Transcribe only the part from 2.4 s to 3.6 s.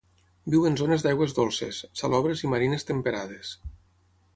i marines temperades.